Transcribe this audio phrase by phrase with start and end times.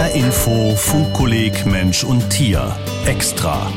[0.00, 2.74] HR Info Funkkolleg Mensch und Tier.
[3.04, 3.70] Extra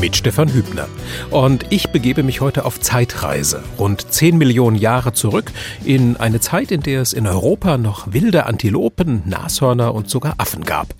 [0.00, 0.86] mit Stefan Hübner.
[1.30, 5.50] Und ich begebe mich heute auf Zeitreise, rund 10 Millionen Jahre zurück,
[5.84, 10.64] in eine Zeit, in der es in Europa noch wilde Antilopen, Nashörner und sogar Affen
[10.64, 10.94] gab.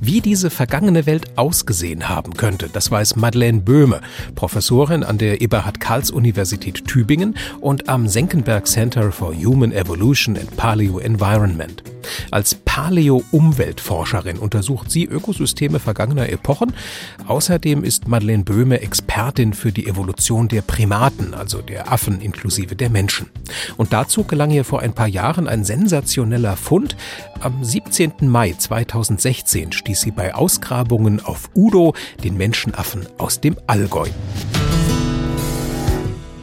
[0.00, 4.00] Wie diese vergangene Welt ausgesehen haben könnte, das weiß Madeleine Böhme,
[4.34, 11.82] Professorin an der Eberhard-Karls-Universität Tübingen und am Senckenberg Center for Human Evolution and Paleo Environment.
[12.30, 16.72] Als Paleo-Umweltforscherin untersucht sie Ökosysteme vergangener Epochen.
[17.26, 22.90] Außerdem ist Madeleine Böhme Expertin für die Evolution der Primaten, also der Affen inklusive der
[22.90, 23.30] Menschen.
[23.76, 26.96] Und dazu gelang ihr vor ein paar Jahren ein sensationeller Fund.
[27.40, 28.28] Am 17.
[28.28, 34.08] Mai 2016 stieß sie bei Ausgrabungen auf Udo, den Menschenaffen aus dem Allgäu.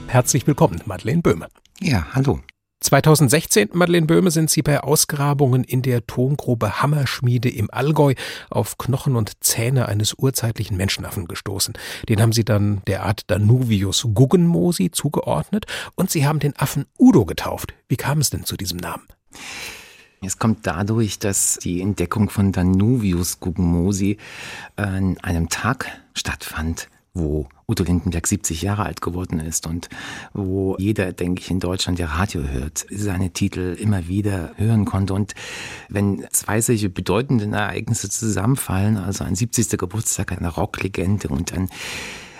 [0.07, 1.47] Herzlich willkommen, Madeleine Böhme.
[1.79, 2.39] Ja, hallo.
[2.81, 8.13] 2016, Madeleine Böhme, sind Sie bei Ausgrabungen in der Tongrube Hammerschmiede im Allgäu
[8.49, 11.73] auf Knochen und Zähne eines urzeitlichen Menschenaffen gestoßen.
[12.07, 17.25] Den haben Sie dann der Art Danuvius guggenmosi zugeordnet und Sie haben den Affen Udo
[17.25, 17.73] getauft.
[17.89, 19.07] Wie kam es denn zu diesem Namen?
[20.21, 24.17] Es kommt dadurch, dass die Entdeckung von Danuvius guggenmosi
[24.75, 29.89] an einem Tag stattfand, wo Udo Lindenberg 70 Jahre alt geworden ist und
[30.33, 35.13] wo jeder, denke ich, in Deutschland, der Radio hört, seine Titel immer wieder hören konnte.
[35.13, 35.33] Und
[35.87, 39.77] wenn zwei solche bedeutenden Ereignisse zusammenfallen, also ein 70.
[39.77, 41.69] Geburtstag einer Rocklegende und ein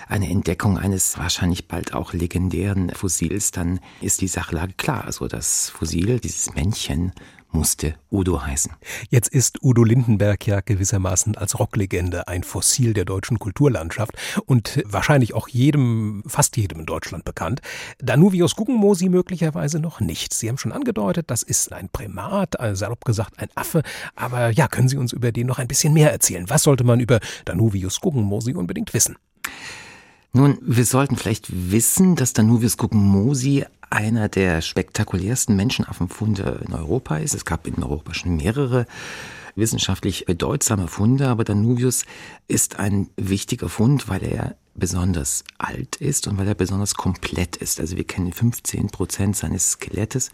[0.08, 5.04] eine Entdeckung eines wahrscheinlich bald auch legendären Fossils, dann ist die Sachlage klar.
[5.04, 7.12] Also das Fossil, dieses Männchen,
[7.52, 8.72] musste Udo heißen.
[9.08, 14.12] Jetzt ist Udo Lindenberg ja gewissermaßen als Rocklegende ein Fossil der deutschen Kulturlandschaft
[14.46, 17.60] und wahrscheinlich auch jedem, fast jedem in Deutschland bekannt.
[17.98, 20.32] Danuvius Guggenmosi möglicherweise noch nicht.
[20.32, 23.82] Sie haben schon angedeutet, das ist ein Primat, also salopp gesagt ein Affe.
[24.14, 26.48] Aber ja, können Sie uns über den noch ein bisschen mehr erzählen?
[26.48, 29.16] Was sollte man über Danuvius Guggenmosi unbedingt wissen?
[30.32, 37.34] Nun, wir sollten vielleicht wissen, dass Danuvius Guggenmosi einer der spektakulärsten Menschenaffenfunde in Europa ist.
[37.34, 38.86] Es gab in Europa schon mehrere
[39.56, 42.04] wissenschaftlich bedeutsame Funde, aber Danuvius
[42.46, 47.80] ist ein wichtiger Fund, weil er besonders alt ist und weil er besonders komplett ist.
[47.80, 50.30] Also wir kennen 15 Prozent seines Skelettes.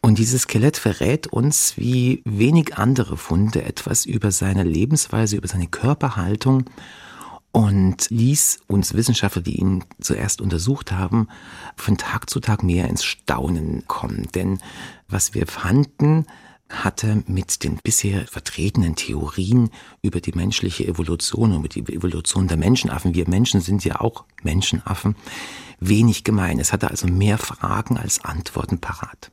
[0.00, 5.66] Und dieses Skelett verrät uns wie wenig andere Funde etwas über seine Lebensweise, über seine
[5.66, 6.66] Körperhaltung
[7.58, 11.26] und ließ uns Wissenschaftler, die ihn zuerst untersucht haben,
[11.74, 14.28] von Tag zu Tag mehr ins Staunen kommen.
[14.32, 14.60] Denn
[15.08, 16.26] was wir fanden,
[16.68, 19.70] hatte mit den bisher vertretenen Theorien
[20.02, 24.24] über die menschliche Evolution und über die Evolution der Menschenaffen, wir Menschen sind ja auch
[24.44, 25.16] Menschenaffen,
[25.80, 26.60] wenig gemein.
[26.60, 29.32] Es hatte also mehr Fragen als Antworten parat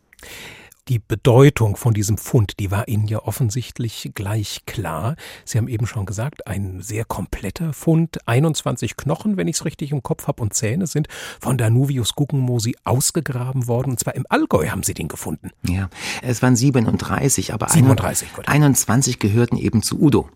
[0.87, 5.15] die Bedeutung von diesem Fund, die war Ihnen ja offensichtlich gleich klar.
[5.43, 8.19] Sie haben eben schon gesagt, ein sehr kompletter Fund.
[8.27, 11.07] 21 Knochen, wenn ich es richtig im Kopf habe, und Zähne sind
[11.39, 13.91] von Danuvius Guggenmosi ausgegraben worden.
[13.91, 15.49] Und zwar im Allgäu haben Sie den gefunden.
[15.63, 15.89] Ja,
[16.21, 20.29] es waren 37, aber 37, 21 gehörten eben zu Udo.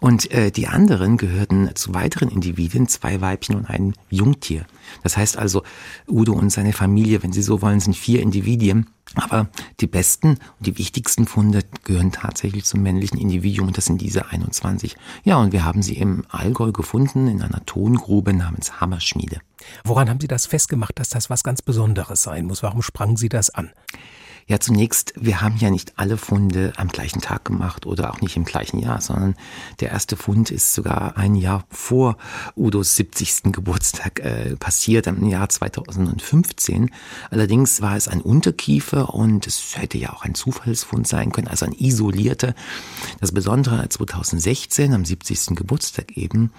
[0.00, 4.66] Und äh, die anderen gehörten zu weiteren Individuen, zwei Weibchen und ein Jungtier.
[5.02, 5.62] Das heißt also,
[6.06, 8.88] Udo und seine Familie, wenn Sie so wollen, sind vier Individuen.
[9.14, 9.48] Aber
[9.80, 14.26] die besten und die wichtigsten Funde gehören tatsächlich zum männlichen Individuum und das sind diese
[14.26, 14.96] 21.
[15.24, 19.40] Ja, und wir haben sie im Allgäu gefunden in einer Tongrube namens Hammerschmiede.
[19.84, 22.62] Woran haben Sie das festgemacht, dass das was ganz Besonderes sein muss?
[22.62, 23.70] Warum sprangen Sie das an?
[24.46, 28.36] Ja, zunächst, wir haben ja nicht alle Funde am gleichen Tag gemacht oder auch nicht
[28.36, 29.36] im gleichen Jahr, sondern
[29.80, 32.16] der erste Fund ist sogar ein Jahr vor
[32.56, 33.52] Udos 70.
[33.52, 36.90] Geburtstag äh, passiert, im Jahr 2015.
[37.30, 41.66] Allerdings war es ein Unterkiefer und es hätte ja auch ein Zufallsfund sein können, also
[41.66, 42.54] ein isolierter.
[43.20, 45.56] Das Besondere 2016, am 70.
[45.56, 46.52] Geburtstag eben,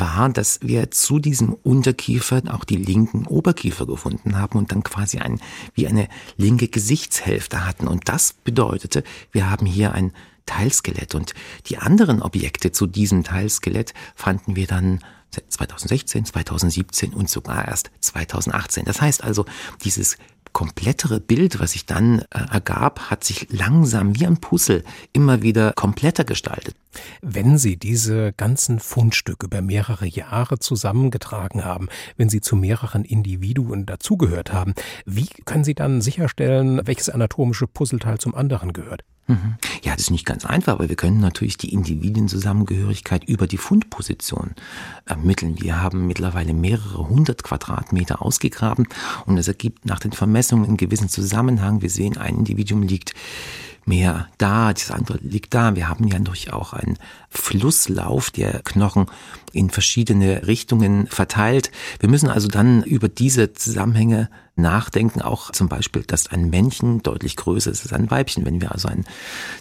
[0.00, 5.18] war, dass wir zu diesem Unterkiefer auch die linken Oberkiefer gefunden haben und dann quasi
[5.18, 5.40] ein,
[5.74, 7.86] wie eine linke Gesichtshälfte hatten.
[7.86, 10.12] Und das bedeutete, wir haben hier ein
[10.46, 11.34] Teilskelett und
[11.66, 15.00] die anderen Objekte zu diesem Teilskelett fanden wir dann
[15.48, 18.84] 2016, 2017 und sogar erst 2018.
[18.84, 19.46] Das heißt also,
[19.82, 20.16] dieses
[20.54, 25.74] komplettere Bild, was sich dann äh, ergab, hat sich langsam wie ein Puzzle immer wieder
[25.74, 26.74] kompletter gestaltet.
[27.20, 33.84] Wenn Sie diese ganzen Fundstücke über mehrere Jahre zusammengetragen haben, wenn Sie zu mehreren Individuen
[33.84, 34.74] dazugehört haben,
[35.04, 39.04] wie können Sie dann sicherstellen, welches anatomische Puzzleteil zum anderen gehört?
[39.26, 39.56] Mhm.
[39.82, 44.50] Ja, das ist nicht ganz einfach, aber wir können natürlich die Individuenzusammengehörigkeit über die Fundposition
[45.06, 45.60] ermitteln.
[45.60, 48.86] Wir haben mittlerweile mehrere hundert Quadratmeter ausgegraben
[49.24, 51.80] und es ergibt nach den Vermessungen einen gewissen Zusammenhang.
[51.80, 53.14] Wir sehen, ein Individuum liegt
[53.86, 55.74] mehr da, das andere liegt da.
[55.74, 56.98] Wir haben ja durch auch einen
[57.30, 59.06] Flusslauf der Knochen
[59.54, 61.70] in verschiedene Richtungen verteilt.
[62.00, 67.34] Wir müssen also dann über diese Zusammenhänge nachdenken, auch zum Beispiel, dass ein Männchen deutlich
[67.34, 68.46] größer ist als ein Weibchen.
[68.46, 69.04] Wenn wir also einen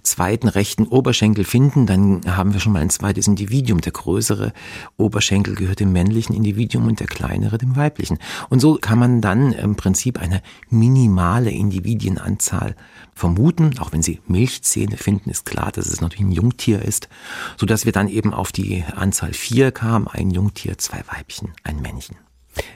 [0.04, 3.82] zweiten rechten Oberschenkel finden, dann haben wir schon mal ein zweites Individuum.
[3.82, 4.54] Der größere
[4.98, 8.20] Oberschenkel gehört dem männlichen Individuum und der kleinere dem weiblichen.
[8.50, 12.76] Und so kann man dann im Prinzip eine minimale Individuenanzahl
[13.16, 13.80] vermuten.
[13.80, 17.10] Auch wenn Sie Milchzähne finden, ist klar, dass es natürlich ein Jungtier ist,
[17.58, 20.08] so dass wir dann eben auf die Anzahl vier kamen.
[20.08, 22.16] Ein Jungtier, zwei Weibchen, ein Männchen.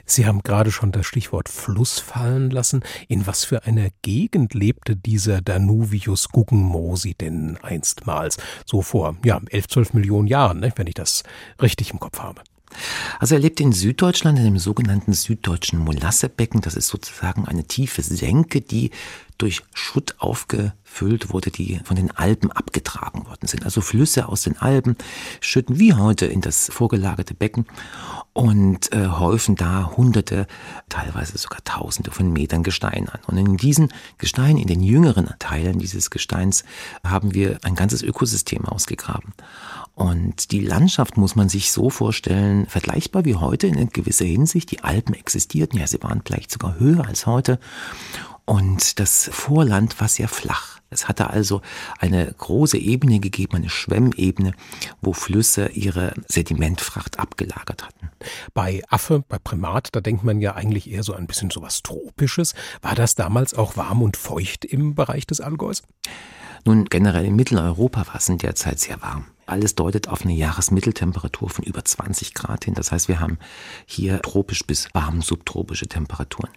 [0.04, 2.82] Sie haben gerade schon das Stichwort Fluss fallen lassen.
[3.06, 8.36] In was für einer Gegend lebte dieser Danuvius Guggenmosi denn einstmals?
[8.66, 11.22] So vor, ja, 11, 12 Millionen Jahren, ne, wenn ich das
[11.62, 12.42] richtig im Kopf habe.
[13.18, 16.60] Also er lebt in Süddeutschland, in dem sogenannten süddeutschen Molassebecken.
[16.60, 18.90] Das ist sozusagen eine tiefe Senke, die
[19.38, 23.64] durch Schutt aufgefüllt wurde, die von den Alpen abgetragen worden sind.
[23.64, 24.96] Also Flüsse aus den Alpen
[25.40, 27.66] schütten wie heute in das vorgelagerte Becken
[28.32, 30.46] und äh, häufen da hunderte,
[30.88, 33.20] teilweise sogar tausende von Metern Gestein an.
[33.26, 36.64] Und in diesen Gestein, in den jüngeren Teilen dieses Gesteins,
[37.04, 39.32] haben wir ein ganzes Ökosystem ausgegraben.
[39.94, 44.70] Und die Landschaft muss man sich so vorstellen, vergleichbar wie heute in gewisser Hinsicht.
[44.70, 47.58] Die Alpen existierten, ja, sie waren vielleicht sogar höher als heute.
[48.48, 50.78] Und das Vorland war sehr flach.
[50.88, 51.60] Es hatte also
[51.98, 54.54] eine große Ebene gegeben, eine Schwemmebene,
[55.02, 58.08] wo Flüsse ihre Sedimentfracht abgelagert hatten.
[58.54, 61.82] Bei Affe, bei Primat, da denkt man ja eigentlich eher so ein bisschen so was
[61.82, 62.54] Tropisches.
[62.80, 65.82] War das damals auch warm und feucht im Bereich des Allgäus?
[66.64, 69.26] Nun, generell in Mitteleuropa war es in der Zeit sehr warm.
[69.48, 72.74] Alles deutet auf eine Jahresmitteltemperatur von über 20 Grad hin.
[72.74, 73.38] Das heißt, wir haben
[73.86, 76.50] hier tropisch bis warm subtropische Temperaturen.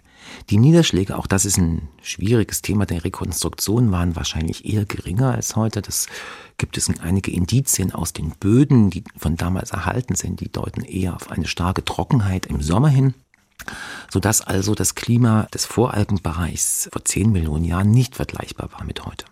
[0.50, 5.56] Die Niederschläge, auch das ist ein schwieriges Thema der Rekonstruktion, waren wahrscheinlich eher geringer als
[5.56, 5.82] heute.
[5.82, 6.06] Das
[6.58, 11.16] gibt es einige Indizien aus den Böden, die von damals erhalten sind, die deuten eher
[11.16, 13.14] auf eine starke Trockenheit im Sommer hin
[14.10, 19.24] sodass also das Klima des Voralpenbereichs vor 10 Millionen Jahren nicht vergleichbar war mit heute.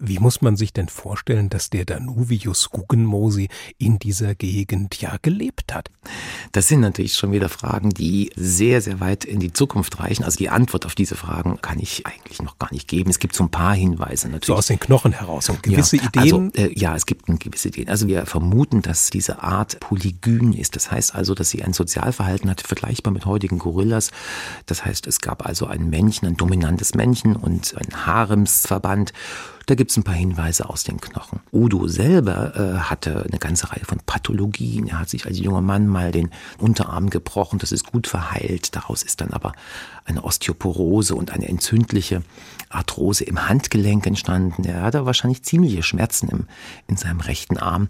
[0.00, 3.48] Wie muss man sich denn vorstellen, dass der Danuvius Guggenmosi
[3.78, 5.90] in dieser Gegend ja gelebt hat?
[6.52, 10.22] Das sind natürlich schon wieder Fragen, die sehr, sehr weit in die Zukunft reichen.
[10.22, 13.10] Also die Antwort auf diese Fragen kann ich eigentlich noch gar nicht geben.
[13.10, 14.46] Es gibt so ein paar Hinweise natürlich.
[14.46, 16.52] So aus den Knochen heraus und gewisse ja, Ideen?
[16.54, 17.88] Also, äh, ja, es gibt gewisse Ideen.
[17.88, 20.76] Also wir vermuten, dass diese Art polygyn ist.
[20.76, 24.12] Das heißt also, dass sie ein Sozialverhalten hat, vergleichbar mit heutigen Gorillas.
[24.66, 29.12] Das heißt, es gab also ein Männchen, ein dominantes Männchen und ein Haremsverband.
[29.68, 31.40] Da gibt es ein paar Hinweise aus den Knochen.
[31.52, 34.88] Udo selber äh, hatte eine ganze Reihe von Pathologien.
[34.88, 37.58] Er hat sich als junger Mann mal den Unterarm gebrochen.
[37.58, 38.74] Das ist gut verheilt.
[38.74, 39.52] Daraus ist dann aber
[40.06, 42.22] eine Osteoporose und eine entzündliche
[42.70, 44.64] Arthrose im Handgelenk entstanden.
[44.64, 46.46] Er hatte wahrscheinlich ziemliche Schmerzen im,
[46.86, 47.88] in seinem rechten Arm.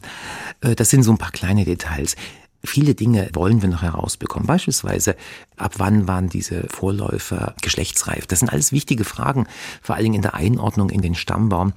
[0.61, 2.17] Äh, das sind so ein paar kleine Details.
[2.69, 4.47] Viele Dinge wollen wir noch herausbekommen.
[4.47, 5.17] Beispielsweise,
[5.57, 8.27] ab wann waren diese Vorläufer geschlechtsreif?
[8.27, 9.47] Das sind alles wichtige Fragen,
[9.81, 11.73] vor allen Dingen in der Einordnung in den Stammbaum.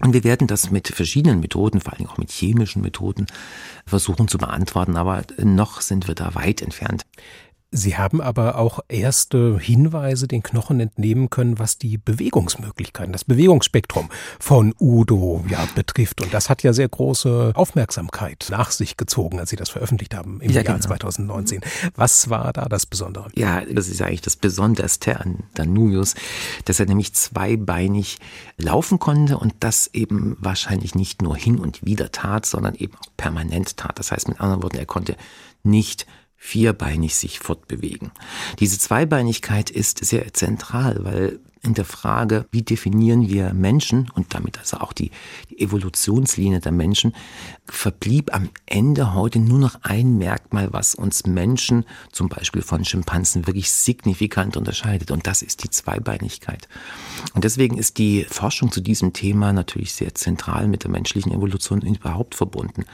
[0.00, 3.26] Und wir werden das mit verschiedenen Methoden, vor allem auch mit chemischen Methoden,
[3.86, 7.06] versuchen zu beantworten, aber noch sind wir da weit entfernt.
[7.76, 14.10] Sie haben aber auch erste Hinweise den Knochen entnehmen können, was die Bewegungsmöglichkeiten, das Bewegungsspektrum
[14.38, 16.22] von Udo ja betrifft.
[16.22, 20.40] Und das hat ja sehr große Aufmerksamkeit nach sich gezogen, als Sie das veröffentlicht haben
[20.40, 20.86] im ja, Jahr genau.
[20.86, 21.62] 2019.
[21.96, 23.28] Was war da das Besondere?
[23.34, 26.14] Ja, das ist eigentlich das Besonderste an Danuvius,
[26.66, 28.18] dass er nämlich zweibeinig
[28.56, 33.10] laufen konnte und das eben wahrscheinlich nicht nur hin und wieder tat, sondern eben auch
[33.16, 33.98] permanent tat.
[33.98, 35.16] Das heißt mit anderen Worten, er konnte
[35.64, 36.06] nicht
[36.44, 38.12] vierbeinig sich fortbewegen.
[38.60, 44.58] Diese Zweibeinigkeit ist sehr zentral, weil in der Frage, wie definieren wir Menschen und damit
[44.58, 45.10] also auch die,
[45.56, 47.14] Evolutionslinie der Menschen,
[47.64, 53.46] verblieb am Ende heute nur noch ein Merkmal, was uns Menschen zum Beispiel von Schimpansen
[53.46, 56.68] wirklich signifikant unterscheidet und das ist die Zweibeinigkeit.
[57.32, 61.80] Und deswegen ist die Forschung zu diesem Thema natürlich sehr zentral mit der menschlichen Evolution
[61.80, 62.84] überhaupt verbunden.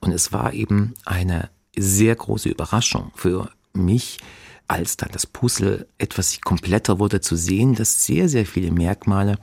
[0.00, 4.18] Und es war eben eine sehr große Überraschung für mich,
[4.68, 9.38] als dann das Puzzle etwas kompletter wurde, zu sehen, dass sehr, sehr viele Merkmale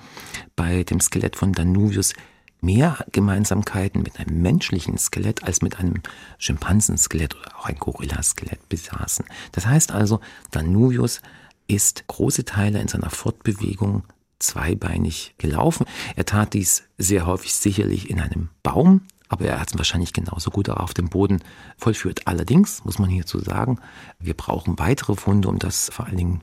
[0.56, 2.14] bei dem Skelett von Danuvius
[2.62, 6.02] mehr Gemeinsamkeiten mit einem menschlichen Skelett als mit einem
[6.38, 9.26] Schimpansenskelett oder auch ein Gorillaskelett besaßen.
[9.52, 10.22] Das heißt also,
[10.52, 11.22] Danuvius
[11.68, 14.04] ist große Teile in seiner Fortbewegung
[14.40, 15.86] zweibeinig gelaufen.
[16.16, 20.52] Er tat dies sehr häufig sicherlich in einem Baum, aber er hat es wahrscheinlich genauso
[20.52, 21.42] gut auch auf dem Boden
[21.78, 22.28] vollführt.
[22.28, 23.80] Allerdings muss man hierzu sagen,
[24.20, 26.42] wir brauchen weitere Funde, um das vor allen Dingen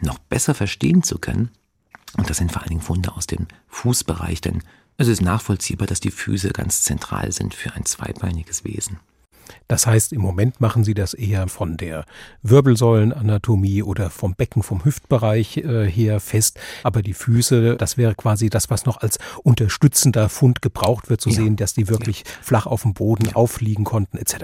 [0.00, 1.50] noch besser verstehen zu können.
[2.16, 4.62] Und das sind vor allen Dingen Funde aus dem Fußbereich, denn
[4.96, 9.00] es ist nachvollziehbar, dass die Füße ganz zentral sind für ein zweibeiniges Wesen.
[9.68, 12.04] Das heißt, im Moment machen Sie das eher von der
[12.42, 16.58] Wirbelsäulenanatomie oder vom Becken, vom Hüftbereich äh, her fest.
[16.82, 21.30] Aber die Füße, das wäre quasi das, was noch als unterstützender Fund gebraucht wird, zu
[21.30, 21.36] ja.
[21.36, 22.24] sehen, dass die wirklich ja.
[22.42, 23.34] flach auf dem Boden ja.
[23.34, 24.36] aufliegen konnten, etc.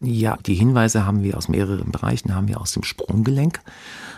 [0.00, 3.60] Ja, die Hinweise haben wir aus mehreren Bereichen, haben wir aus dem Sprunggelenk,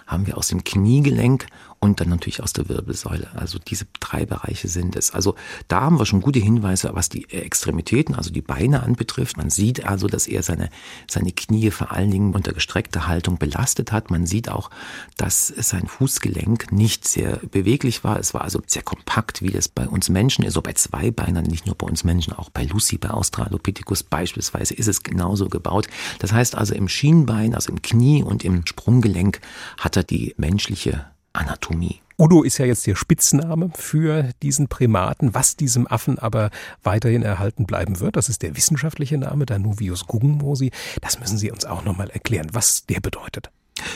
[0.07, 1.47] haben wir aus dem Kniegelenk
[1.81, 3.29] und dann natürlich aus der Wirbelsäule.
[3.35, 5.13] Also diese drei Bereiche sind es.
[5.13, 5.35] Also
[5.69, 9.37] da haben wir schon gute Hinweise, was die Extremitäten, also die Beine anbetrifft.
[9.37, 10.71] Man sieht also, dass er seine,
[11.09, 14.11] seine Knie vor allen Dingen unter gestreckter Haltung belastet hat.
[14.11, 14.71] Man sieht auch,
[15.17, 18.19] dass sein Fußgelenk nicht sehr beweglich war.
[18.19, 21.45] Es war also sehr kompakt, wie das bei uns Menschen ist, so bei zwei Beinen,
[21.45, 25.87] nicht nur bei uns Menschen, auch bei Lucy, bei Australopithecus beispielsweise ist es genauso gebaut.
[26.19, 29.41] Das heißt also im Schienbein, also im Knie und im Sprunggelenk
[29.79, 31.07] hat er die menschliche
[31.37, 32.01] Anatomie.
[32.19, 36.51] Udo ist ja jetzt der Spitzname für diesen Primaten, was diesem Affen aber
[36.83, 38.17] weiterhin erhalten bleiben wird.
[38.17, 40.71] Das ist der wissenschaftliche Name, Danuvius guggenmosi.
[41.03, 43.51] Das müssen Sie uns auch nochmal erklären, was der bedeutet.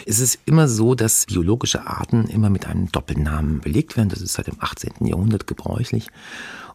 [0.06, 4.11] Es ist immer so, dass biologische Arten immer mit einem Doppelnamen belegt werden.
[4.11, 5.06] Das ist seit dem 18.
[5.06, 6.09] Jahrhundert gebräuchlich.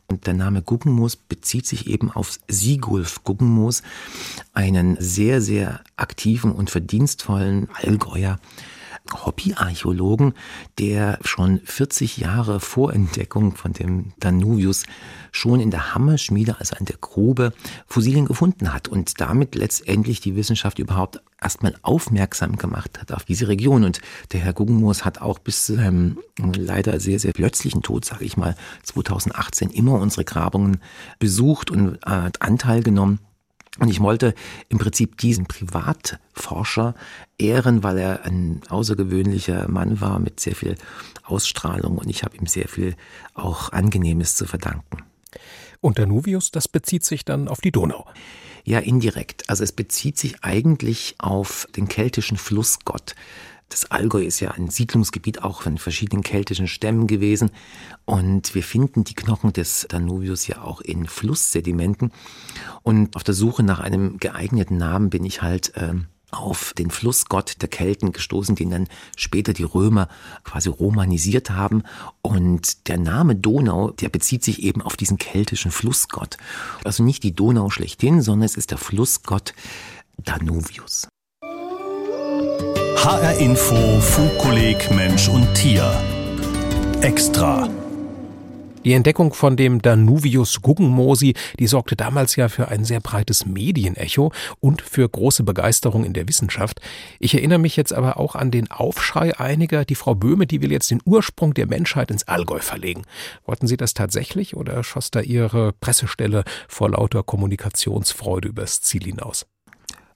[0.08, 3.82] Und der Name Guggenmoos bezieht sich eben auf Sigulf Guggenmoos,
[4.54, 8.40] einen sehr, sehr aktiven und verdienstvollen Allgäuer,
[9.14, 10.34] Hobbyarchäologen,
[10.80, 14.84] der schon 40 Jahre vor Entdeckung von dem Danuvius
[15.32, 17.54] schon in der Hammerschmiede, also in der Grube,
[17.88, 23.48] Fossilien gefunden hat und damit letztendlich die Wissenschaft überhaupt erstmal aufmerksam gemacht hat auf diese
[23.48, 23.84] Region.
[23.84, 28.38] Und der Herr Guggenmoos hat auch bis ähm, leider sehr, sehr plötzlichen Tod, sage ich
[28.38, 30.82] mal, 2018 immer unsere Grabungen
[31.20, 33.20] besucht und äh, Anteil genommen
[33.80, 34.34] und ich wollte
[34.70, 36.96] im Prinzip diesen Privatforscher
[37.38, 40.76] ehren, weil er ein außergewöhnlicher Mann war mit sehr viel
[41.24, 42.96] Ausstrahlung und ich habe ihm sehr viel
[43.34, 45.04] auch Angenehmes zu verdanken.
[45.82, 48.08] Und der Nuvius, das bezieht sich dann auf die Donau.
[48.64, 49.50] Ja, indirekt.
[49.50, 53.14] Also es bezieht sich eigentlich auf den keltischen Flussgott.
[53.70, 57.52] Das Allgäu ist ja ein Siedlungsgebiet auch von verschiedenen keltischen Stämmen gewesen.
[58.06, 62.12] Und wir finden die Knochen des Danuvius ja auch in Flusssedimenten.
[62.84, 67.62] Und auf der Suche nach einem geeigneten Namen bin ich halt ähm, auf den Flussgott
[67.62, 70.10] der Kelten gestoßen, den dann später die Römer
[70.44, 71.84] quasi romanisiert haben.
[72.22, 76.38] Und der Name Donau, der bezieht sich eben auf diesen keltischen Flussgott.
[76.84, 79.54] Also nicht die Donau schlechthin, sondern es ist der Flussgott
[80.18, 81.08] Danuvius.
[83.06, 85.94] HR Info Funkkolleg Mensch und Tier.
[87.02, 87.70] Extra.
[88.84, 94.32] Die Entdeckung von dem Danuvius Guggenmosi, die sorgte damals ja für ein sehr breites Medienecho
[94.60, 96.82] und für große Begeisterung in der Wissenschaft.
[97.20, 100.72] Ich erinnere mich jetzt aber auch an den Aufschrei einiger, die Frau Böhme, die will
[100.72, 103.04] jetzt den Ursprung der Menschheit ins Allgäu verlegen.
[103.46, 109.46] Wollten Sie das tatsächlich oder schoss da Ihre Pressestelle vor lauter Kommunikationsfreude übers Ziel hinaus?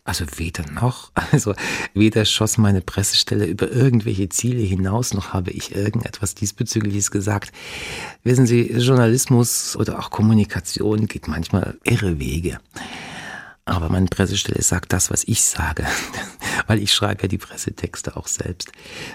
[0.09, 1.53] Also weder noch, also
[1.93, 7.51] weder schoss meine Pressestelle über irgendwelche Ziele hinaus, noch habe ich irgendetwas diesbezügliches gesagt.
[8.23, 12.57] Wissen Sie, Journalismus oder auch Kommunikation geht manchmal irre Wege.
[13.69, 15.85] Aber meine Pressestelle sagt das, was ich sage,
[16.67, 18.71] weil ich schreibe ja die Pressetexte auch selbst.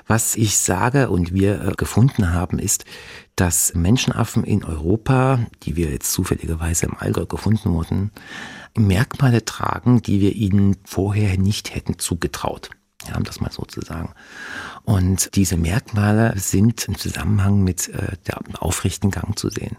[0.07, 2.85] Was ich sage und wir äh, gefunden haben, ist,
[3.37, 8.13] dass Menschenaffen in Europa, die wir jetzt zufälligerweise im Allgäu gefunden wurden,
[8.77, 12.71] Merkmale tragen, die wir ihnen vorher nicht hätten zugetraut.
[13.09, 14.15] Ja, um das mal so zu sagen.
[14.85, 19.77] Und diese Merkmale sind im Zusammenhang mit äh, der aufrechten Gang zu sehen.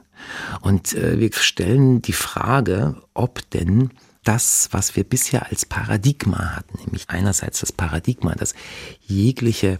[0.61, 3.89] Und äh, wir stellen die Frage, ob denn
[4.25, 8.53] das, was wir bisher als Paradigma hatten, nämlich einerseits das Paradigma, dass
[9.01, 9.79] jegliche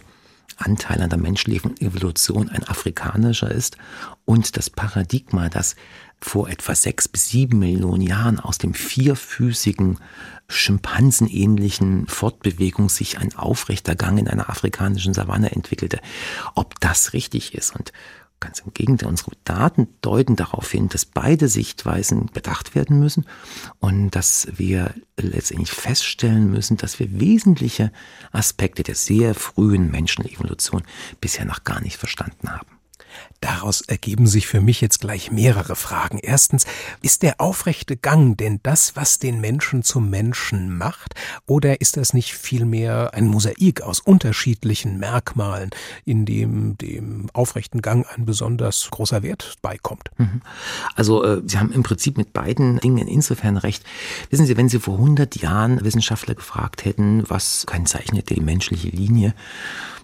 [0.56, 3.76] Anteil an der menschlichen Evolution ein afrikanischer ist
[4.24, 5.76] und das Paradigma, dass
[6.18, 9.98] vor etwa sechs bis sieben Millionen Jahren aus dem vierfüßigen,
[10.48, 16.00] schimpansenähnlichen Fortbewegung sich ein aufrechter Gang in einer afrikanischen Savanne entwickelte,
[16.54, 17.92] ob das richtig ist und
[18.38, 23.24] Ganz im Gegenteil, unsere Daten deuten darauf hin, dass beide Sichtweisen bedacht werden müssen
[23.80, 27.92] und dass wir letztendlich feststellen müssen, dass wir wesentliche
[28.32, 30.82] Aspekte der sehr frühen Menschenevolution
[31.20, 32.75] bisher noch gar nicht verstanden haben.
[33.40, 36.18] Daraus ergeben sich für mich jetzt gleich mehrere Fragen.
[36.18, 36.64] Erstens,
[37.02, 41.14] ist der aufrechte Gang denn das, was den Menschen zum Menschen macht?
[41.46, 45.70] Oder ist das nicht vielmehr ein Mosaik aus unterschiedlichen Merkmalen,
[46.04, 50.10] in dem dem aufrechten Gang ein besonders großer Wert beikommt?
[50.16, 50.40] Mhm.
[50.94, 53.84] Also, äh, Sie haben im Prinzip mit beiden Dingen insofern recht.
[54.30, 59.34] Wissen Sie, wenn Sie vor 100 Jahren Wissenschaftler gefragt hätten, was kennzeichnet die menschliche Linie,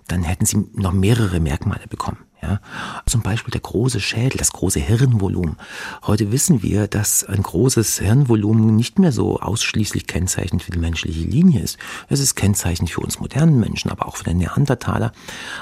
[0.09, 2.19] dann hätten Sie noch mehrere Merkmale bekommen.
[2.43, 2.59] Ja,
[3.07, 5.57] zum Beispiel der große Schädel, das große Hirnvolumen.
[6.05, 11.21] Heute wissen wir, dass ein großes Hirnvolumen nicht mehr so ausschließlich kennzeichnend für die menschliche
[11.21, 11.79] Linie ist.
[12.09, 15.13] Es ist kennzeichnend für uns modernen Menschen, aber auch für den Neandertaler.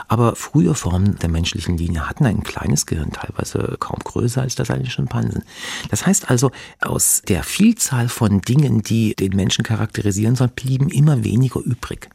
[0.09, 4.71] Aber frühe Formen der menschlichen Linie hatten ein kleines Gehirn, teilweise kaum größer als das
[4.71, 5.45] eines Schimpansen.
[5.91, 11.25] Das heißt also, aus der Vielzahl von Dingen, die den Menschen charakterisieren sollen, blieben immer
[11.25, 12.09] weniger übrig.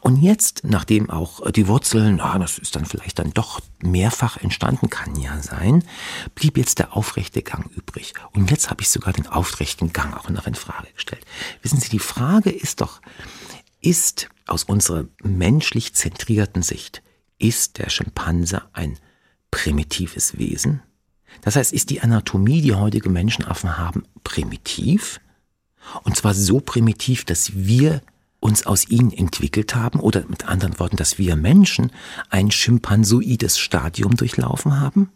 [0.00, 4.90] Und jetzt, nachdem auch die Wurzeln, ah, das ist dann vielleicht dann doch mehrfach entstanden,
[4.90, 5.84] kann ja sein,
[6.34, 8.14] blieb jetzt der aufrechte Gang übrig.
[8.32, 11.24] Und jetzt habe ich sogar den aufrechten Gang auch noch in Frage gestellt.
[11.62, 13.00] Wissen Sie, die Frage ist doch,
[13.80, 17.02] ist aus unserer menschlich zentrierten Sicht,
[17.38, 18.98] ist der Schimpanse ein
[19.50, 20.82] primitives Wesen?
[21.42, 25.20] Das heißt, ist die Anatomie, die heutige Menschenaffen haben, primitiv?
[26.02, 28.02] Und zwar so primitiv, dass wir
[28.40, 31.92] uns aus ihnen entwickelt haben oder mit anderen Worten, dass wir Menschen
[32.30, 35.10] ein schimpansoides Stadium durchlaufen haben?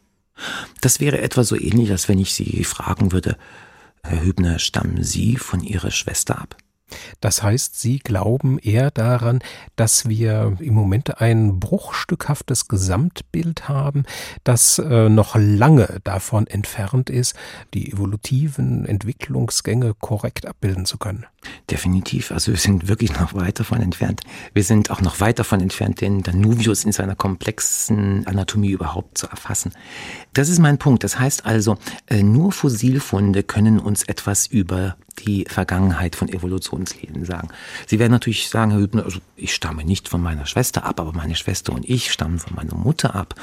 [0.81, 3.37] Das wäre etwa so ähnlich, als wenn ich Sie fragen würde,
[4.03, 6.57] Herr Hübner, stammen Sie von Ihrer Schwester ab?
[7.21, 9.41] Das heißt, Sie glauben eher daran,
[9.77, 14.05] dass wir im Moment ein bruchstückhaftes Gesamtbild haben,
[14.45, 17.35] das äh, noch lange davon entfernt ist,
[17.75, 21.27] die evolutiven Entwicklungsgänge korrekt abbilden zu können.
[21.71, 22.31] Definitiv.
[22.31, 24.21] Also wir sind wirklich noch weit davon entfernt.
[24.53, 29.27] Wir sind auch noch weit davon entfernt, den Danuvius in seiner komplexen Anatomie überhaupt zu
[29.27, 29.73] erfassen.
[30.35, 31.03] Das ist mein Punkt.
[31.03, 37.49] Das heißt also, äh, nur Fossilfunde können uns etwas über die Vergangenheit von Evolutionsleben sagen.
[37.87, 41.13] Sie werden natürlich sagen, Herr Hübner, also ich stamme nicht von meiner Schwester ab, aber
[41.13, 43.35] meine Schwester und ich stammen von meiner Mutter ab.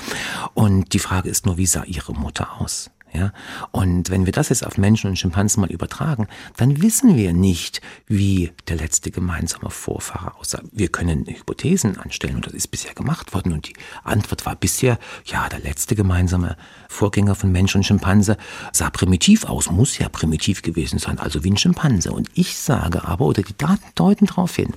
[0.54, 2.90] Und die Frage ist nur, wie sah Ihre Mutter aus?
[3.14, 3.32] Ja?
[3.72, 7.82] Und wenn wir das jetzt auf Menschen und Schimpansen mal übertragen, dann wissen wir nicht,
[8.08, 10.62] wie der letzte gemeinsame Vorfahre aussah.
[10.72, 13.74] Wir können Hypothesen anstellen und das ist bisher gemacht worden und die
[14.04, 16.56] Antwort war bisher, ja, der letzte gemeinsame
[16.88, 18.38] Vorgänger von Mensch und Schimpanse
[18.72, 22.12] sah primitiv aus, muss ja primitiv gewesen sein, also wie ein Schimpanse.
[22.12, 24.74] Und ich sage aber, oder die Daten deuten darauf hin,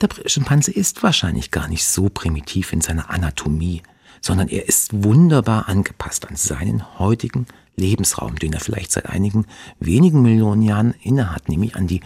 [0.00, 3.82] der Schimpanse ist wahrscheinlich gar nicht so primitiv in seiner Anatomie,
[4.20, 9.46] sondern er ist wunderbar angepasst an seinen heutigen Lebensraum, den er vielleicht seit einigen
[9.80, 12.00] wenigen Millionen Jahren innehat, nämlich an die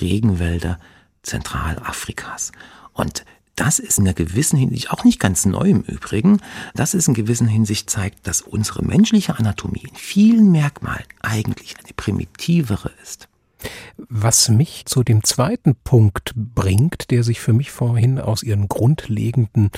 [0.00, 0.78] Regenwälder
[1.22, 2.52] Zentralafrikas.
[2.92, 3.24] Und
[3.56, 6.40] das ist in einer gewissen Hinsicht auch nicht ganz neu im Übrigen.
[6.74, 11.92] Das ist in gewisser Hinsicht zeigt, dass unsere menschliche Anatomie in vielen Merkmalen eigentlich eine
[11.94, 13.28] primitivere ist.
[14.08, 19.70] Was mich zu dem zweiten Punkt bringt, der sich für mich vorhin aus Ihren grundlegenden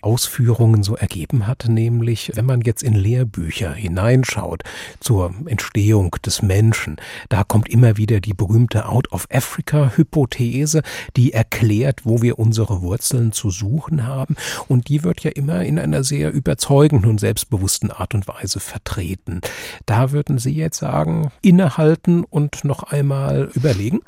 [0.00, 4.62] Ausführungen so ergeben hat, nämlich wenn man jetzt in Lehrbücher hineinschaut
[5.00, 6.96] zur Entstehung des Menschen,
[7.28, 10.82] da kommt immer wieder die berühmte Out of Africa Hypothese,
[11.16, 14.36] die erklärt, wo wir unsere Wurzeln zu suchen haben
[14.68, 19.40] und die wird ja immer in einer sehr überzeugenden und selbstbewussten Art und Weise vertreten.
[19.86, 24.00] Da würden Sie jetzt sagen, innehalten und noch einmal mal überlegen?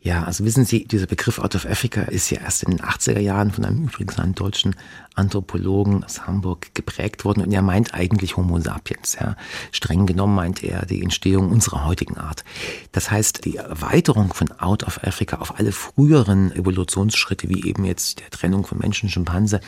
[0.00, 3.18] Ja, also wissen Sie, dieser Begriff Out of Africa ist ja erst in den 80er
[3.18, 4.76] Jahren von einem übrigens einem deutschen
[5.16, 9.16] Anthropologen aus Hamburg geprägt worden und er meint eigentlich Homo sapiens.
[9.20, 9.34] Ja.
[9.72, 12.44] Streng genommen meint er die Entstehung unserer heutigen Art.
[12.92, 18.20] Das heißt, die Erweiterung von Out of Africa auf alle früheren Evolutionsschritte, wie eben jetzt
[18.20, 19.60] der Trennung von Menschen und Schimpanse,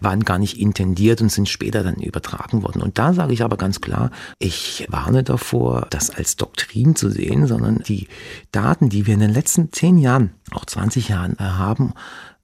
[0.00, 2.82] waren gar nicht intendiert und sind später dann übertragen worden.
[2.82, 7.46] Und da sage ich aber ganz klar, ich warne davor, das als Doktrin zu sehen,
[7.46, 8.08] sondern die
[8.52, 11.94] Daten, die wir in den letzten zehn Jahren, auch 20 Jahren haben,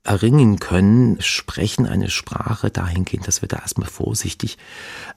[0.06, 4.56] erringen können, sprechen eine Sprache dahingehend, dass wir da erstmal vorsichtig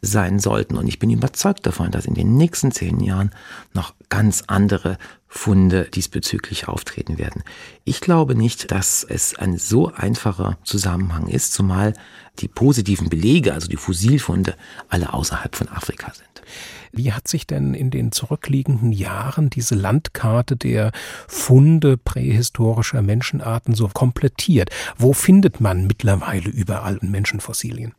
[0.02, 0.78] sein sollten.
[0.78, 3.32] Und ich bin überzeugt davon, dass in den nächsten zehn Jahren
[3.74, 7.44] noch ganz andere Funde diesbezüglich auftreten werden.
[7.84, 11.94] Ich glaube nicht, dass es ein so einfacher Zusammenhang ist, zumal
[12.40, 14.56] die positiven Belege, also die Fossilfunde,
[14.88, 16.42] alle außerhalb von Afrika sind.
[16.92, 20.92] Wie hat sich denn in den zurückliegenden Jahren diese Landkarte der
[21.28, 24.70] Funde prähistorischer Menschenarten so komplettiert?
[24.98, 27.94] Wo findet man mittlerweile überall Menschenfossilien?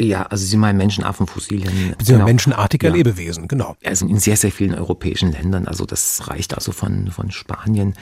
[0.00, 1.96] Ja, also Sie meinen Menschenaffenfossilien.
[2.06, 2.24] Genau.
[2.24, 2.94] Menschenartiger ja.
[2.94, 3.76] Lebewesen, genau.
[3.84, 5.66] Also in sehr, sehr vielen europäischen Ländern.
[5.66, 7.94] Also das reicht also von, von Spanien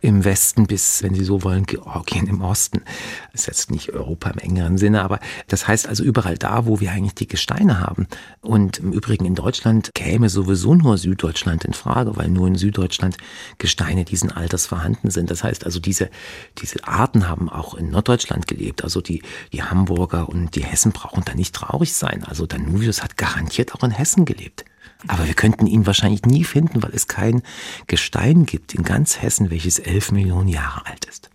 [0.00, 2.82] im Westen bis, wenn Sie so wollen, Georgien im Osten.
[3.30, 6.80] Das ist jetzt nicht Europa im engeren Sinne, aber das heißt also überall da, wo
[6.80, 8.08] wir eigentlich die Gesteine haben.
[8.40, 13.16] Und im Übrigen in Deutschland käme sowieso nur Süddeutschland in Frage, weil nur in Süddeutschland
[13.58, 15.30] Gesteine diesen Alters vorhanden sind.
[15.30, 16.10] Das heißt also, diese,
[16.58, 18.82] diese Arten haben auch in Norddeutschland gelebt.
[18.82, 22.24] Also die, die Hamburger und die Hessen brauchen da nicht nicht traurig sein.
[22.24, 24.64] Also Danuvius hat garantiert auch in Hessen gelebt.
[25.06, 27.42] Aber wir könnten ihn wahrscheinlich nie finden, weil es kein
[27.86, 31.28] Gestein gibt in ganz Hessen, welches elf Millionen Jahre alt ist.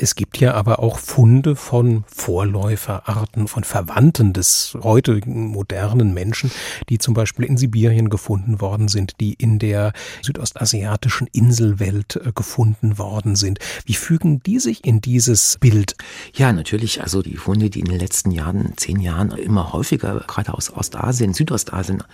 [0.00, 6.52] Es gibt ja aber auch Funde von Vorläuferarten, von Verwandten des heutigen modernen Menschen,
[6.88, 12.96] die zum Beispiel in Sibirien gefunden worden sind, die in der südostasiatischen Inselwelt äh, gefunden
[12.96, 13.58] worden sind.
[13.86, 15.96] Wie fügen die sich in dieses Bild?
[16.32, 17.02] Ja, natürlich.
[17.02, 21.34] Also die Funde, die in den letzten Jahren, zehn Jahren immer häufiger, gerade aus Ostasien,
[21.34, 22.04] Südostasien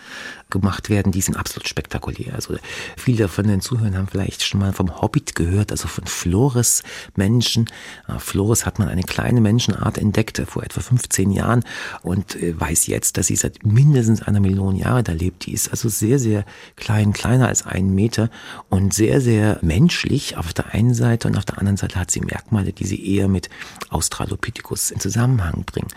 [0.49, 2.35] gemacht werden, die sind absolut spektakulär.
[2.35, 2.57] Also
[2.97, 7.67] viele von den Zuhörern haben vielleicht schon mal vom Hobbit gehört, also von Flores-Menschen.
[8.09, 11.65] Äh, Flores hat man eine kleine Menschenart entdeckt vor etwa 15 Jahren
[12.03, 15.47] und äh, weiß jetzt, dass sie seit mindestens einer Million Jahre da lebt.
[15.47, 16.45] Die ist also sehr, sehr
[16.77, 18.31] klein, kleiner als einen Meter
[18.69, 22.21] und sehr, sehr menschlich auf der einen Seite und auf der anderen Seite hat sie
[22.21, 23.49] Merkmale, die sie eher mit
[23.91, 25.89] Australopithecus in Zusammenhang bringen.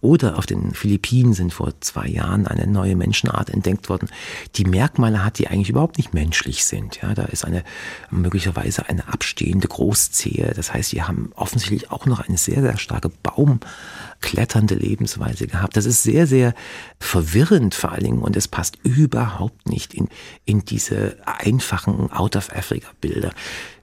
[0.00, 4.08] Oder auf den Philippinen sind vor zwei Jahren eine neue Menschenart entdeckt worden,
[4.56, 7.00] die Merkmale hat, die eigentlich überhaupt nicht menschlich sind.
[7.02, 7.64] Ja, da ist eine
[8.10, 10.52] möglicherweise eine abstehende Großzehe.
[10.54, 15.76] Das heißt, die haben offensichtlich auch noch eine sehr, sehr starke baumkletternde Lebensweise gehabt.
[15.76, 16.54] Das ist sehr, sehr
[16.98, 20.08] verwirrend vor allen Dingen und es passt überhaupt nicht in,
[20.44, 23.32] in diese einfachen Out-of-Africa-Bilder.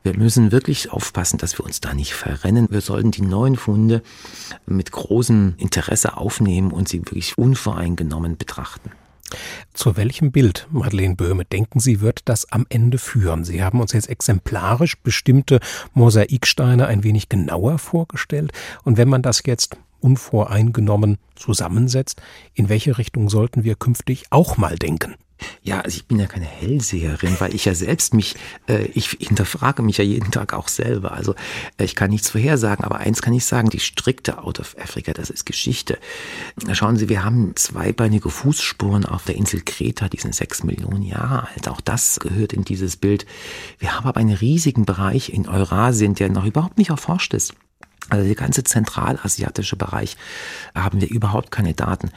[0.03, 2.67] Wir müssen wirklich aufpassen, dass wir uns da nicht verrennen.
[2.69, 4.01] Wir sollten die neuen Funde
[4.65, 8.91] mit großem Interesse aufnehmen und sie wirklich unvoreingenommen betrachten.
[9.73, 13.43] Zu welchem Bild, Madeleine Böhme, denken Sie, wird das am Ende führen?
[13.43, 15.59] Sie haben uns jetzt exemplarisch bestimmte
[15.93, 18.51] Mosaiksteine ein wenig genauer vorgestellt.
[18.83, 22.21] Und wenn man das jetzt unvoreingenommen zusammensetzt,
[22.53, 25.15] in welche Richtung sollten wir künftig auch mal denken?
[25.61, 28.35] Ja, also ich bin ja keine Hellseherin, weil ich ja selbst mich,
[28.67, 31.13] äh, ich hinterfrage mich ja jeden Tag auch selber.
[31.13, 31.35] Also
[31.77, 35.13] äh, ich kann nichts vorhersagen, aber eins kann ich sagen, die strikte Out of Africa,
[35.13, 35.97] das ist Geschichte.
[36.73, 41.47] Schauen Sie, wir haben zweibeinige Fußspuren auf der Insel Kreta, die sind sechs Millionen Jahre
[41.47, 41.67] alt.
[41.67, 43.25] Auch das gehört in dieses Bild.
[43.79, 47.53] Wir haben aber einen riesigen Bereich in Eurasien, der noch überhaupt nicht erforscht ist.
[48.09, 50.17] Also der ganze zentralasiatische Bereich
[50.75, 52.11] haben wir überhaupt keine Daten.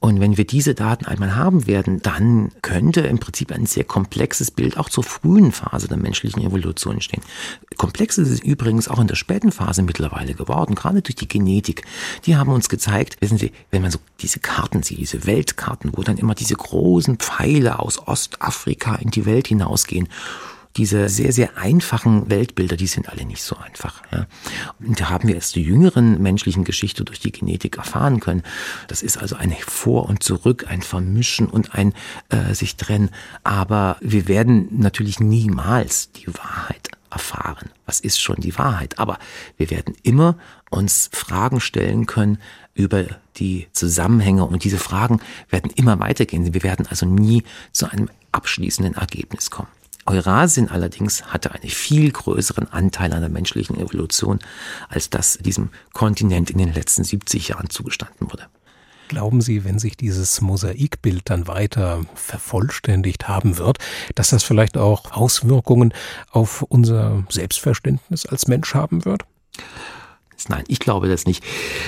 [0.00, 4.50] Und wenn wir diese Daten einmal haben werden, dann könnte im Prinzip ein sehr komplexes
[4.50, 7.22] Bild auch zur frühen Phase der menschlichen Evolution entstehen.
[7.76, 11.84] Komplex ist es übrigens auch in der späten Phase mittlerweile geworden, gerade durch die Genetik.
[12.24, 16.02] Die haben uns gezeigt, wissen Sie, wenn man so diese Karten sieht, diese Weltkarten, wo
[16.02, 20.08] dann immer diese großen Pfeile aus Ostafrika in die Welt hinausgehen
[20.76, 24.02] diese sehr, sehr einfachen Weltbilder, die sind alle nicht so einfach.
[24.12, 24.26] Ja.
[24.78, 28.42] Und da haben wir erst die jüngeren menschlichen Geschichte durch die Genetik erfahren können.
[28.88, 31.94] Das ist also ein Vor und Zurück, ein Vermischen und ein
[32.28, 33.10] äh, sich trennen.
[33.42, 37.70] Aber wir werden natürlich niemals die Wahrheit erfahren.
[37.86, 38.98] Was ist schon die Wahrheit?
[38.98, 39.18] Aber
[39.56, 40.36] wir werden immer
[40.70, 42.38] uns Fragen stellen können
[42.74, 43.04] über
[43.36, 46.52] die Zusammenhänge und diese Fragen werden immer weitergehen.
[46.52, 49.68] Wir werden also nie zu einem abschließenden Ergebnis kommen.
[50.06, 54.38] Eurasien allerdings hatte einen viel größeren Anteil an der menschlichen Evolution,
[54.88, 58.46] als das diesem Kontinent in den letzten 70 Jahren zugestanden wurde.
[59.08, 63.78] Glauben Sie, wenn sich dieses Mosaikbild dann weiter vervollständigt haben wird,
[64.16, 65.94] dass das vielleicht auch Auswirkungen
[66.30, 69.22] auf unser Selbstverständnis als Mensch haben wird?
[70.48, 71.42] Nein, ich glaube das nicht.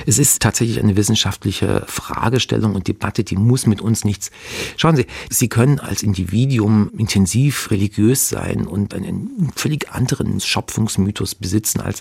[0.06, 4.30] Es ist tatsächlich eine wissenschaftliche Fragestellung und Debatte, die muss mit uns nichts.
[4.76, 11.80] Schauen Sie, Sie können als Individuum intensiv religiös sein und einen völlig anderen Schöpfungsmythos besitzen
[11.80, 12.00] als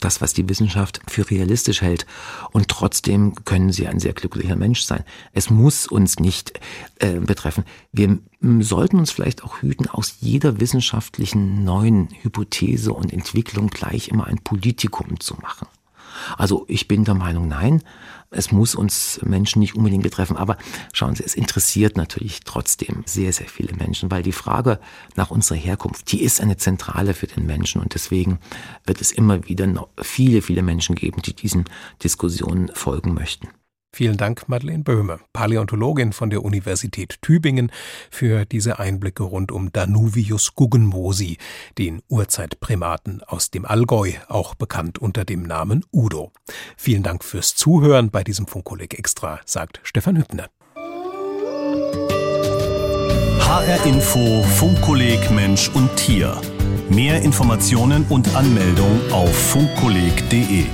[0.00, 2.06] das, was die Wissenschaft für realistisch hält.
[2.52, 5.04] Und trotzdem können Sie ein sehr glücklicher Mensch sein.
[5.32, 6.60] Es muss uns nicht
[7.00, 7.64] äh, betreffen.
[7.92, 8.18] Wir
[8.60, 14.38] sollten uns vielleicht auch hüten, aus jeder wissenschaftlichen neuen Hypothese und Entwicklung gleich immer ein
[14.38, 15.66] Politikum zu machen.
[16.36, 17.82] Also ich bin der Meinung, nein,
[18.30, 20.36] es muss uns Menschen nicht unbedingt betreffen.
[20.36, 20.58] Aber
[20.92, 24.78] schauen Sie, es interessiert natürlich trotzdem sehr, sehr viele Menschen, weil die Frage
[25.16, 27.80] nach unserer Herkunft, die ist eine zentrale für den Menschen.
[27.80, 28.38] Und deswegen
[28.84, 31.64] wird es immer wieder noch viele, viele Menschen geben, die diesen
[32.02, 33.48] Diskussionen folgen möchten.
[33.98, 37.72] Vielen Dank, Madeleine Böhme, Paläontologin von der Universität Tübingen,
[38.12, 41.36] für diese Einblicke rund um Danuvius guggenmosi,
[41.78, 46.30] den Urzeitprimaten aus dem Allgäu, auch bekannt unter dem Namen Udo.
[46.76, 50.46] Vielen Dank fürs Zuhören bei diesem Funkkolleg Extra, sagt Stefan Hübner.
[53.40, 56.40] HR Info Funkkolleg Mensch und Tier.
[56.88, 60.66] Mehr Informationen und Anmeldung auf funkkolleg.de.